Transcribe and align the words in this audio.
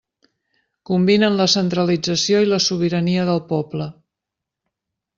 Combinen 0.89 1.37
la 1.41 1.47
centralització 1.57 2.41
i 2.47 2.49
la 2.51 2.61
sobirania 2.71 3.29
del 3.31 3.45
poble. 3.55 3.93